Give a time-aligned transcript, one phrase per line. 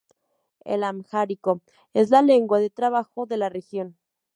[0.65, 1.61] El amhárico
[1.93, 3.99] es la lengua de trabajo de la región.